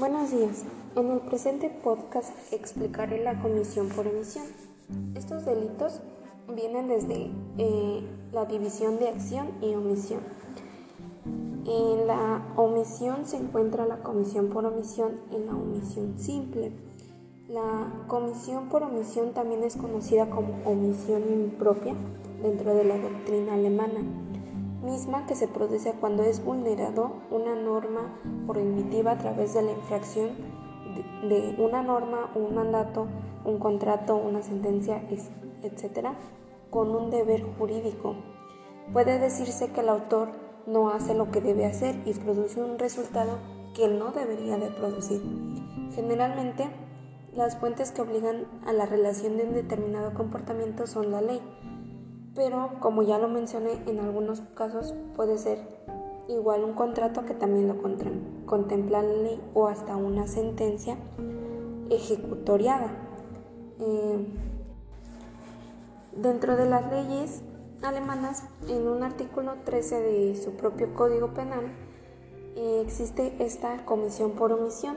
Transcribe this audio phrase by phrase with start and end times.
[0.00, 0.64] Buenos días.
[0.96, 4.46] En el presente podcast explicaré la comisión por omisión.
[5.14, 6.00] Estos delitos
[6.56, 8.02] vienen desde eh,
[8.32, 10.20] la división de acción y omisión.
[11.66, 16.72] En la omisión se encuentra la comisión por omisión y la omisión simple.
[17.50, 21.94] La comisión por omisión también es conocida como omisión impropia
[22.42, 24.00] dentro de la doctrina alemana
[24.82, 30.30] misma que se produce cuando es vulnerado una norma prohibitiva a través de la infracción
[31.28, 33.06] de una norma, un mandato,
[33.44, 35.02] un contrato, una sentencia,
[35.62, 36.08] etc.,
[36.70, 38.14] con un deber jurídico.
[38.92, 40.30] Puede decirse que el autor
[40.66, 43.38] no hace lo que debe hacer y produce un resultado
[43.74, 45.20] que no debería de producir.
[45.94, 46.68] Generalmente,
[47.34, 51.40] las fuentes que obligan a la relación de un determinado comportamiento son la ley,
[52.34, 55.58] pero como ya lo mencioné, en algunos casos puede ser
[56.28, 57.82] igual un contrato que también lo
[58.46, 60.96] contempla la ley o hasta una sentencia
[61.90, 62.90] ejecutoriada.
[63.80, 64.26] Eh,
[66.16, 67.42] dentro de las leyes
[67.82, 71.72] alemanas, en un artículo 13 de su propio Código Penal,
[72.56, 74.96] eh, existe esta comisión por omisión,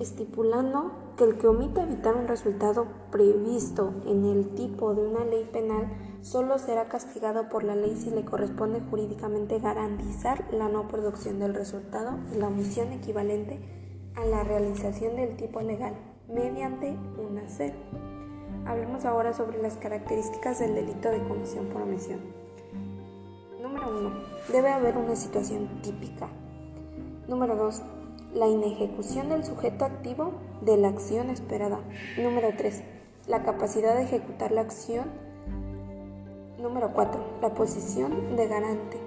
[0.00, 5.48] estipulando que el que omite evitar un resultado previsto en el tipo de una ley
[5.52, 5.88] penal
[6.22, 11.54] solo será castigado por la ley si le corresponde jurídicamente garantizar la no producción del
[11.54, 13.60] resultado y la omisión equivalente
[14.14, 15.94] a la realización del tipo legal
[16.28, 17.72] mediante una sed.
[18.66, 22.20] Hablemos ahora sobre las características del delito de comisión por omisión.
[23.62, 24.10] Número 1.
[24.52, 26.28] Debe haber una situación típica.
[27.28, 27.82] Número 2.
[28.34, 31.80] La inejecución del sujeto activo de la acción esperada.
[32.16, 32.82] Número 3.
[33.26, 35.06] La capacidad de ejecutar la acción
[36.58, 37.20] Número 4.
[37.40, 38.98] La posición de garante.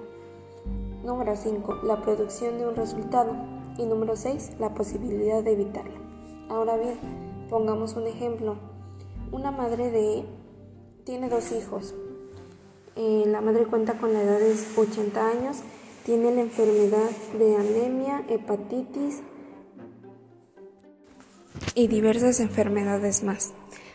[1.04, 1.80] Número 5.
[1.84, 3.36] La producción de un resultado.
[3.76, 4.52] Y número 6.
[4.58, 6.00] La posibilidad de evitarla.
[6.48, 6.98] Ahora bien,
[7.50, 8.56] pongamos un ejemplo.
[9.32, 10.24] Una madre de
[11.04, 11.94] tiene dos hijos.
[12.96, 15.62] Eh, la madre cuenta con la edad de 80 años,
[16.04, 19.22] tiene la enfermedad de anemia, hepatitis
[21.74, 23.52] y diversas enfermedades más.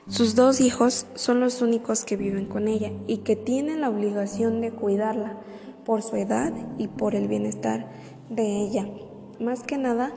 [0.08, 4.62] Sus dos hijos son los únicos que viven con ella y que tienen la obligación
[4.62, 5.38] de cuidarla
[5.86, 7.92] por su edad y por el bienestar
[8.30, 8.88] de ella.
[9.40, 10.14] Más que nada,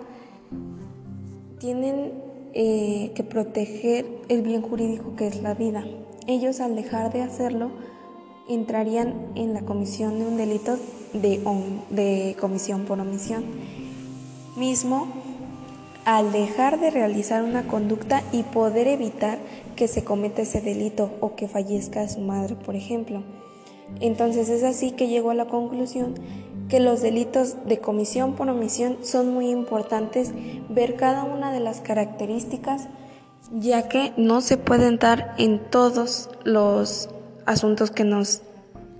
[1.59, 2.13] tienen
[2.55, 5.85] eh, que proteger el bien jurídico que es la vida.
[6.29, 7.73] Ellos al dejar de hacerlo
[8.55, 10.77] entrarían en la comisión de un delito
[11.13, 11.41] de,
[11.91, 13.45] de comisión por omisión,
[14.57, 15.09] mismo
[16.05, 19.39] al dejar de realizar una conducta y poder evitar
[19.77, 23.23] que se cometa ese delito o que fallezca su madre, por ejemplo.
[24.01, 26.15] Entonces es así que llegó a la conclusión
[26.69, 30.33] que los delitos de comisión por omisión son muy importantes
[30.69, 32.89] ver cada una de las características
[33.53, 37.09] ya que no se pueden dar en todos los
[37.47, 38.43] asuntos que nos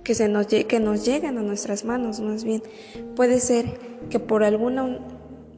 [0.03, 2.63] que se nos que nos lleguen a nuestras manos más bien
[3.15, 3.79] puede ser
[4.09, 4.97] que por alguna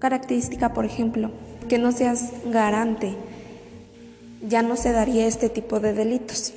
[0.03, 1.31] característica, por ejemplo,
[1.69, 3.15] que no seas garante,
[4.45, 6.53] ya no se daría este tipo de delitos.